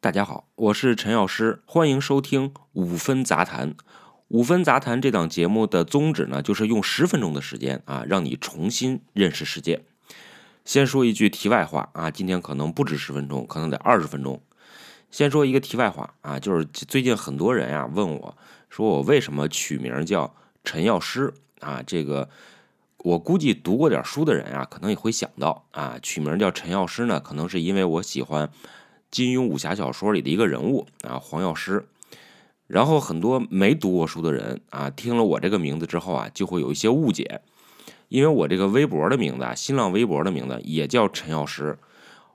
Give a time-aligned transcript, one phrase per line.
[0.00, 3.74] 大家好，我是陈药师，欢迎收听五分杂谈。
[4.28, 9.84] 五分杂谈这档节目的宗旨呢，就是用十分钟的时间啊，让你重新认识世界。
[10.64, 14.40] 先说一句题外话啊，今天可能不止十分钟，可能得二十分钟。
[15.10, 18.36] 先说一个题外话啊，就是最近很多人呀问我，
[18.70, 21.82] 说我为什么取名叫陈药师啊？
[21.84, 22.28] 这个
[22.98, 28.48] 我估计读过点书的人啊，可能也会想到啊，取名叫陈药师呢，可能是因为我喜欢。
[29.10, 31.86] 金庸武侠小说里的一个人物啊，黄药师。
[32.66, 37.40] 然后很多没读过书的人啊，听了我这个名字之后啊，就会有一些误解，
[38.08, 41.78] 因为我这个微博的名字啊，新浪微博的名字也叫陈药师。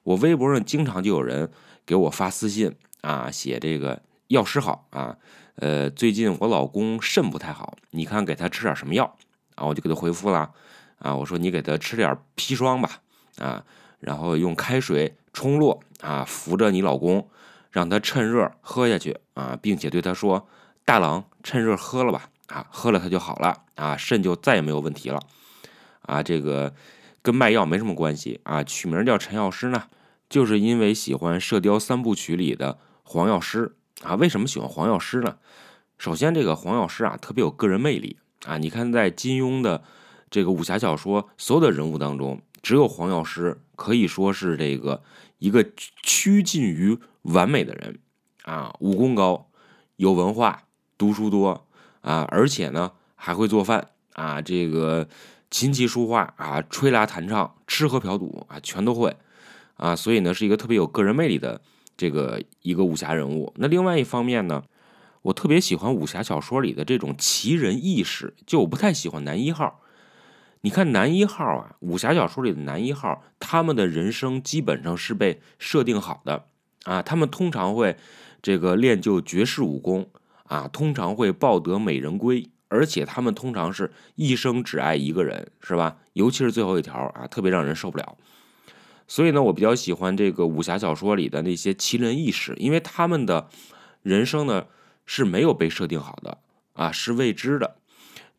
[0.01, 1.51] 我微博上经常就有人
[1.85, 5.15] 给我发私信啊，写这个药师好啊，
[5.57, 9.15] 呃，最近我老公肾不太好，你看给他吃点什么药
[9.53, 9.67] 啊？
[9.67, 10.51] 我就给他回复了
[10.97, 12.89] 啊，我说你给他吃点砒霜吧
[13.37, 13.63] 啊，
[13.99, 15.15] 然后用开水。
[15.33, 17.27] 冲落啊，扶着你老公，
[17.71, 20.47] 让他趁热喝下去啊，并且对他说
[20.85, 25.19] ：“大郎，趁热喝了吧，啊，喝了他就好了啊，肾就再也没有问题了
[26.03, 26.73] 啊。”这个
[27.21, 28.63] 跟卖药没什么关系啊。
[28.63, 29.85] 取名叫陈药师呢，
[30.29, 34.15] 就是因为喜欢《射雕三部曲》里的黄药师啊。
[34.15, 35.37] 为什么喜欢黄药师呢？
[35.97, 38.57] 首先，这个黄药师啊，特别有个人魅力啊。
[38.57, 39.83] 你看，在金庸的
[40.29, 45.03] 这个武侠小说所有的人物当中，只有黄药师可以说是这个。
[45.39, 45.65] 一个
[46.01, 47.99] 趋近于完美的人
[48.43, 49.49] 啊，武功高，
[49.97, 50.63] 有文化，
[50.97, 51.67] 读书多
[51.99, 55.09] 啊，而且呢还会做饭啊，这个
[55.51, 59.17] 琴棋书画啊，吹拉弹唱，吃喝嫖赌啊，全都会
[59.75, 61.59] 啊，所以呢是一个特别有个人魅力的
[61.97, 63.53] 这个一个武侠人物。
[63.57, 64.63] 那另外一方面呢，
[65.23, 69.81] 我特别喜欢武侠小说里的这种奇人异事，就我不太喜欢男一号。
[70.65, 76.45] 你看男一号啊，武侠小说里的男一号，他们的人生基本上是被设定好的
[76.85, 77.01] 啊。
[77.01, 77.97] 他们通常会
[78.41, 80.09] 这个练就绝世武功
[80.45, 85.97] 啊，通常会抱得美人归，而且他们通常是一生只爱一个人，是吧？
[86.13, 88.17] 尤其是最后一条啊，特别让人受不了。
[89.05, 93.49] 所以呢，我比较喜欢这个武侠小说里的那些奇人异事，因为他们的
[94.01, 94.67] 人生呢
[95.05, 96.37] 是没有被设定好的
[96.71, 97.75] 啊，是未知的。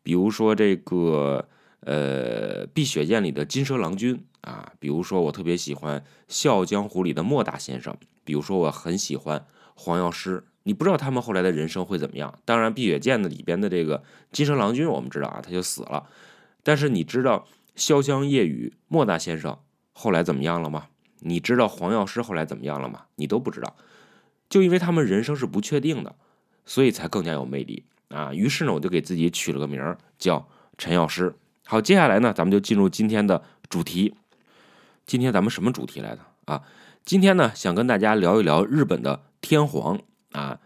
[0.01, 1.47] 比如说这个。
[1.81, 10.43] 呃，《碧血剑》里的金蛇郎君啊，比如说我特别喜欢《笑傲江湖》里的莫大先生，比如说我很喜欢黄药师。
[10.63, 12.39] 你不知道他们后来的人生会怎么样。
[12.43, 16.07] 当然，《碧血剑》的里边的这个金蛇郎君，我们知道啊，他就死了。
[16.63, 17.47] 但是你知道
[17.79, 19.59] 《潇湘夜雨》莫大先生
[19.93, 20.87] 后来怎么样了吗？
[21.19, 23.05] 你知道黄药师后来怎么样了吗？
[23.17, 23.75] 你都不知道。
[24.49, 26.15] 就因为他们人生是不确定的，
[26.65, 28.33] 所以才更加有魅力啊。
[28.33, 30.47] 于是呢，我就给自己取了个名儿叫
[30.79, 31.35] 陈药师。
[31.67, 34.13] 好，接下来呢，咱们就进入今天的主题。
[35.07, 36.61] 今天咱们什么主题来的啊？
[37.03, 39.99] 今天呢，想跟大家聊一聊日本的天皇
[40.31, 40.59] 啊。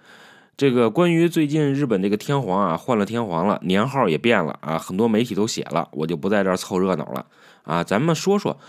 [0.57, 7.27] 这个关于最近日本这个天皇啊，换了天皇了，年号也变了啊，很多媒体都写了，我就不在这儿凑热闹了
[7.63, 7.81] 啊。
[7.81, 8.59] 咱们说说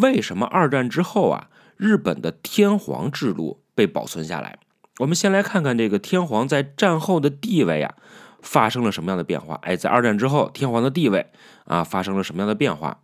[0.00, 4.60] 为什么二战之后啊，日本的天皇制度被保存下来。
[4.98, 7.96] 我们先来看看这个天皇在战后的地位啊。
[8.42, 9.58] 发生了什么样的变化？
[9.62, 11.26] 哎，在二战之后，天皇的地位
[11.64, 12.98] 啊发生了什么样的变化？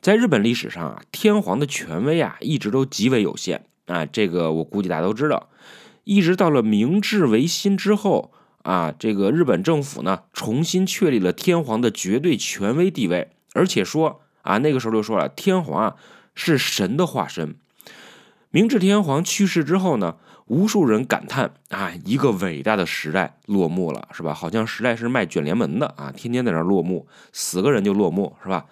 [0.00, 5.48] 在日本历史上啊，天皇的权威啊一直都极为有限啊，这个我估计大家都知道。
[6.04, 15.96] 一直到了明治维新之后啊，这个日本政府呢重新确立了天皇的绝对权威地位，而且说啊，那个时候就说了，天皇啊
[16.34, 17.56] 是神的化身。
[18.50, 20.16] 明治天皇去世之后呢？
[20.48, 24.34] 无数人感叹啊，一个伟大的时代落幕了，是吧？
[24.34, 28.66] 好像时代是卖卷帘门的啊，天天在那落幕，死个人就落幕，是吧？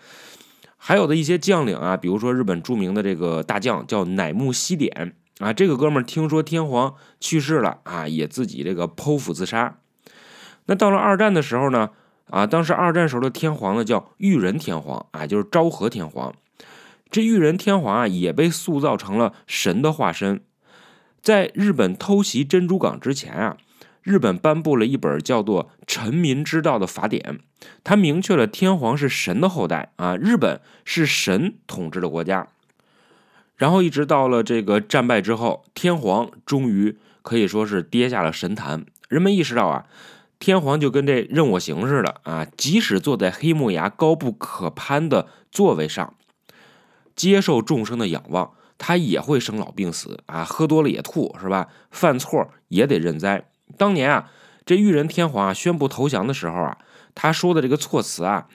[0.79, 9.79] 还有的一些将领啊，比如说日本著名的这个大将叫乃木希典啊，这个哥们儿听说天皇去世了啊，也自己这个剖腹自杀。
[10.67, 11.91] 那到了二战的时候呢，
[12.31, 16.33] 啊，当时二战时候的天皇呢叫裕仁天皇啊，就是昭和天皇。
[17.11, 20.41] 这裕仁天皇啊，也被塑造成了神的化身。
[21.27, 23.57] 在日本偷袭珍珠港之前啊，
[24.05, 27.41] 日本颁布了一本叫做《臣民之道》的法典，
[27.83, 32.47] 它明确了天皇是神的后代啊，日本是神统治的国家。
[33.57, 39.87] 然后一直到了这个战败之后，天皇终于可以说是跌下了神坛，人们意识到啊，
[40.39, 46.15] 天皇就跟这任我行似的啊，即使坐在黑木崖高不可攀的座位上，
[47.17, 48.53] 接受众生的仰望。
[48.79, 51.69] 他也会生老病死啊，喝多了也吐，是吧？
[51.91, 53.49] 犯错也得认栽。
[53.77, 54.31] 当年啊，
[54.65, 56.79] 这裕仁天皇啊宣布投降的时候啊，
[57.15, 58.47] 他说的这个措辞啊，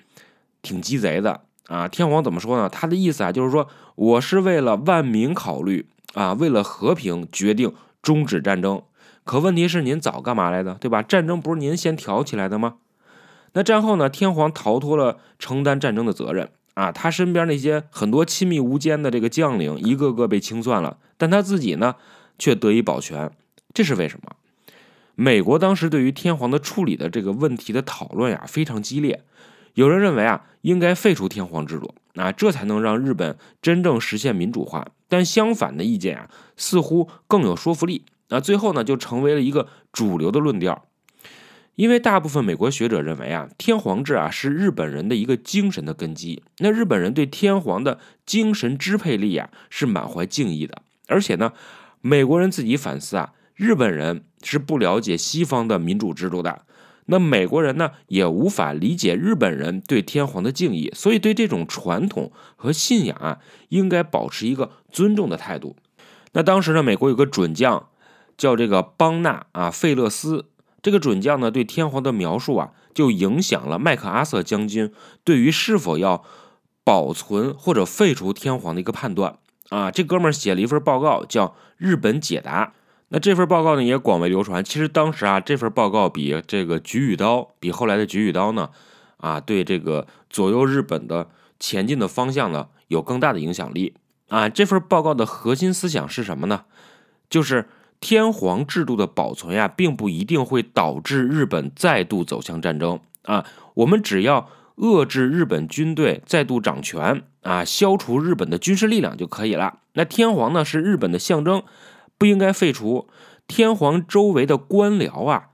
[0.61, 1.87] 挺鸡贼的啊。
[1.87, 2.69] 天皇怎么说呢？
[2.69, 8.81] 他的意思啊，就是说我是为了万民考虑啊，为了和平决定终止战争。
[9.23, 11.01] 可问题是，您早干嘛来的，对吧？
[11.03, 12.77] 战争不是您先挑起来的吗？
[13.53, 14.09] 那战后呢？
[14.09, 21.95] 天皇逃脱了承担战争的责任啊，他身边那些很多亲密无间的这个将领，一个个被清算了，但他自己呢，
[22.39, 23.31] 却得以保全。
[23.73, 24.35] 这是为什么？
[25.15, 29.23] 美国当时对于天皇的处理的这个问题的讨论呀，非常激烈。
[29.73, 34.87] 有人认为啊，应该废除天皇制度啊，这才能让日本真正实现民主化。
[35.07, 38.05] 但相反的意见啊，似乎更有说服力。
[38.29, 40.85] 那最后呢，就成为了一个主流的论调。
[41.75, 46.43] 因为大部分美国学者认为啊，天皇制啊是日本人的一个精神的根基。
[46.57, 50.81] 那日本人对天皇的精神支配力啊是满怀敬意的。
[51.07, 51.53] 而且呢，
[52.01, 56.65] 美国人自己反思啊，日本人是不了解西方的民主制度的。
[57.05, 63.39] 那美国人呢也无法理解日本人对天皇的敬意，所以对这种传统和信仰啊，
[63.69, 65.75] 应该保持一个尊重的态度。
[66.33, 67.89] 那当时呢，美国有个准将
[68.37, 70.45] 叫这个邦纳啊费勒斯。
[70.81, 74.91] 这个准将呢，对天皇的描述啊，就影响了麦克阿瑟将军
[75.23, 76.23] 对于是否要
[76.83, 79.37] 保存或者废除天皇的一个判断
[79.69, 79.91] 啊。
[79.91, 81.47] 这哥们儿写了一份报告，叫
[81.77, 82.65] 《日本解答》。
[83.09, 84.63] 那这份报告呢，也广为流传。
[84.63, 88.71] 其实当时啊，这份报告比这个《菊与刀》，比后来的《菊与刀》呢，
[89.17, 91.29] 啊，对这个左右日本的
[91.59, 93.93] 前进的方向呢，有更大的影响力
[94.29, 94.49] 啊。
[94.49, 96.63] 这份报告的核心思想是什么呢？
[97.29, 97.69] 就是。
[98.01, 103.45] 天皇制度的保存呀，并不一定会导致日本再度走向战争啊。
[103.75, 109.77] 我们只要遏制日本军队再度掌权啊，消除日本的军事力量就可以了。
[109.93, 111.61] 那天皇呢，是日本的象征，
[112.17, 113.07] 不应该废除。
[113.47, 115.49] 天皇周围的官僚啊，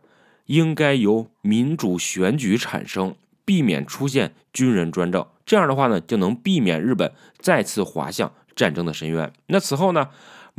[0.46, 5.28] 应该由民主选举产生，避免出现军人专政。
[5.46, 9.34] 这样的话呢，就能避免日本再次滑向战争的深渊。
[9.48, 10.08] 那此后呢？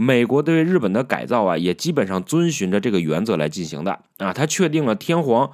[0.01, 4.33] 美国对日本的改造啊，也基本上遵循着这个原则来进行的啊。
[4.33, 5.51] 他确定了天皇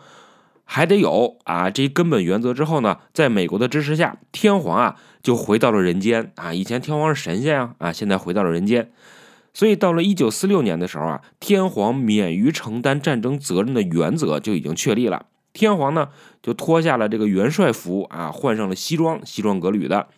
[0.66, 6.52] 还得有啊这一根本原则之后呢，在美国的支持下，天皇啊就回到了人间啊。
[6.52, 8.90] 以前天皇是神仙啊啊，现在回到了人间。
[9.54, 15.24] 所以到了一九四六年的时候啊，天皇免于承担战争责任的原则就已经确立了。
[15.54, 16.10] 天皇呢
[16.42, 20.08] 就脱下了这个元帅服啊，换上了西装，西装革履的。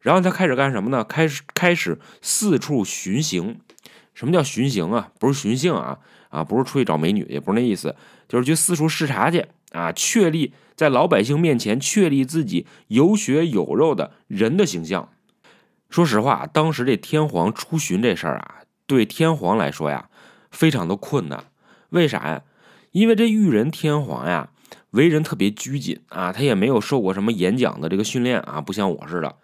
[0.00, 1.04] 然后他开始干什么呢？
[1.04, 3.60] 开始开始四处巡行。
[4.14, 5.10] 什么叫巡行啊？
[5.18, 5.98] 不是寻衅啊
[6.28, 7.94] 啊，不是出去找美女，也不是那意思，
[8.28, 15.08] 就是去四处视察去啊，确立在老百姓面前确立自己有血有肉的人的形象。
[15.88, 18.56] 说实话，当时这天皇出巡这事儿啊，
[18.86, 20.08] 对天皇来说呀，
[20.50, 21.44] 非常的困难。
[21.90, 22.42] 为啥呀？
[22.92, 24.50] 因为这裕仁天皇呀，
[24.90, 29.36] 为人特别拘谨啊，他也没有受过什么演讲的这个训练啊，不像我似的。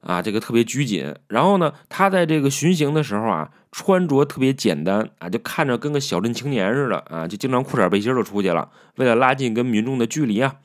[0.00, 1.14] 啊，这个特别拘谨。
[1.28, 10.56] 然后呢，他在这个巡行的时候啊，穿着特别简单啊，就看着跟个小镇青年似的啊，就经常裤衩背心就出去了，为了拉近跟民众的距离啊。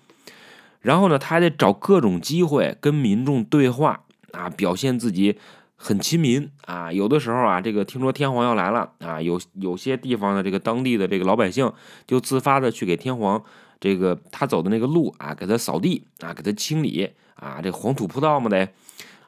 [0.82, 4.02] 然后呢，他还得找各种机会跟民众对话
[4.32, 5.38] 啊，表现自己
[5.76, 6.92] 很亲民啊。
[6.92, 11.72] 有的时候啊，这个听说天皇要来了啊，有有些地方的这个当地的这个老百姓
[12.06, 13.42] 就自发的去给天皇
[13.80, 18.68] 这个他走的那个路啊，给他扫地啊，给他清理啊，这黄土铺道嘛得。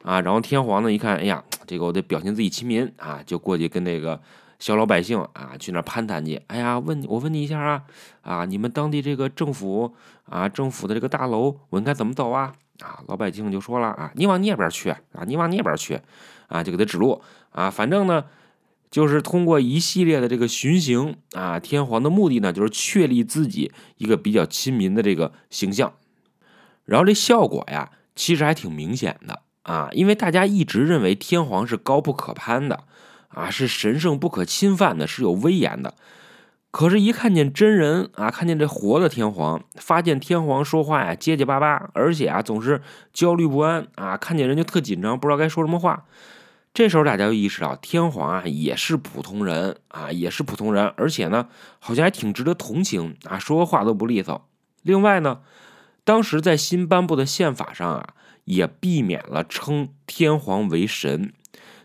[0.05, 4.21] 啊，然后天皇呢一看，哎呀，这个我得表现自己亲民啊，就过去跟那个
[4.59, 6.39] 小老百姓啊去那攀谈去。
[6.45, 7.83] 哎呀，问我问你一下啊，
[8.21, 9.95] 啊，你们当地这个政府
[10.29, 12.53] 啊，政府的这个大楼我应该怎么走啊？
[12.81, 15.99] 啊，老百姓就说了啊，你往那边去啊，你往那边去
[16.49, 17.71] 啊，就给他指路啊。
[17.71, 18.25] 反正呢，
[18.91, 25.93] 就是通过一系列的这个巡行啊，天皇的目的呢，就是确立自己一个比较亲民的这个形象。
[26.83, 29.41] 然后这效果呀，其实还挺明显的。
[29.65, 32.83] 啊，因为大家一直认为天皇是高不可攀的，
[33.29, 35.95] 啊，是神圣不可侵犯的，是有威严的。
[36.69, 42.79] 可是，一看见真人啊，看见这活的天皇，发现天皇说话呀结结巴巴，而且啊总是
[43.11, 46.05] 焦虑不安啊，看见人就特紧张，不知道该说什么话。
[46.71, 51.47] 这时候大家就意识到，天皇啊也是普通人啊，也是普通人，而且呢，
[51.79, 54.47] 好像还挺值得同情啊，说话都不利索。
[54.83, 55.39] 另外呢，
[56.03, 58.09] 当时在新颁布的宪法上啊。
[58.45, 61.33] 也避免了称天皇为神，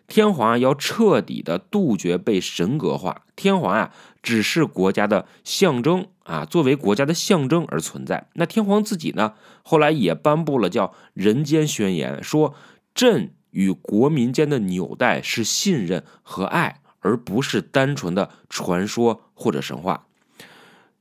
[0.06, 3.22] 天皇要彻底的杜绝被神格化。
[3.36, 8.28] 天皇啊，只是国家的象征啊，作为国家的象征而存在。
[8.34, 12.54] 那天皇自己呢，后来也颁布了叫《人间宣言》，说
[12.94, 20.06] 朕与国民间的纽带是信任和爱，而不是单纯的传说或者神话。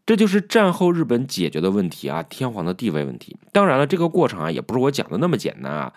[0.10, 3.38] 这就是战后日本解决的问题啊，天皇的地位问题。
[3.51, 5.94] 当然了，这个过程啊，也不是我讲的那么简单啊。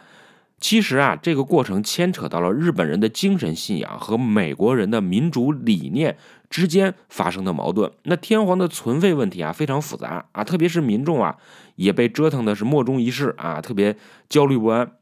[0.61, 6.19] 其实啊，这个过程牵扯到了日本人的精神信仰和美国人的民主理念
[6.51, 7.91] 之间发生的矛盾。
[8.03, 11.39] 那天皇的存废问题啊，非常复杂啊，特别是民众啊，
[11.77, 13.97] 也被折腾的是莫衷一是啊，特别
[14.29, 14.93] 焦虑不安。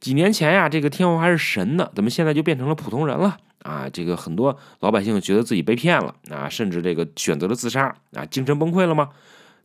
[0.00, 3.88] 几年前呀，这个天皇还是神呢，怎么现在就变成了普通人了啊？
[3.92, 9.10] 这个很多老百姓觉得自己被骗了啊，甚至这个选择了自杀啊，精神崩溃了吗？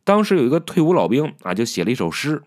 [0.04, 2.42] 当时有一个退伍老兵啊，就写了一首诗。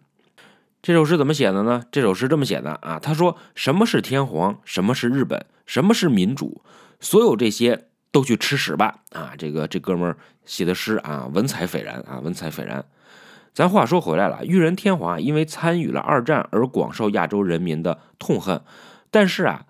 [0.81, 1.83] 这首诗怎么写的呢？
[1.91, 4.59] 这首诗这么写的啊，他说：“什么是天皇？
[4.65, 5.45] 什么是日本？
[5.65, 6.61] 什么是民主？
[6.99, 12.85] 所有这些都去吃屎吧！”啊，这个这哥们儿写的诗啊，文采斐然啊，文采斐然。
[13.55, 18.61] 咱话说回来了，裕仁天皇啊，因为参与了二战而广受亚洲人民的痛恨，
[19.09, 19.65] 但是啊，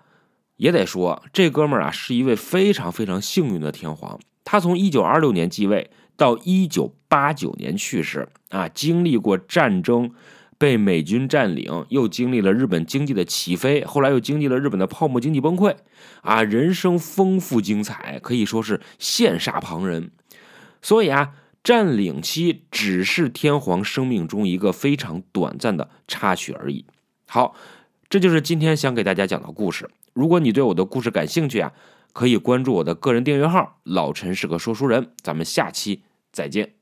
[0.56, 4.18] 也得说这哥们儿啊是一位非常非常幸运的天皇。
[4.44, 10.10] 他从一九二六年继位到一九八九年去世啊，经历过战争。
[10.58, 15.76] 被美军占领，又经历了日本经济的起飞，后来又经历了日本的泡沫经济崩溃，
[16.22, 20.10] 啊，人生丰富精彩，可以说是羡煞旁人。
[20.80, 21.32] 所以啊，
[21.66, 26.86] 占领期只是天皇生命中一个非常短暂的插曲而已。
[27.26, 27.56] 好，
[28.08, 29.90] 这就是今天想给大家讲的故事。
[30.12, 31.72] 如果你对我的故事感兴趣啊，
[32.12, 35.10] 可以关注我的个人订阅号“老陈是个说书人”。
[35.20, 36.75] 咱们下期再见。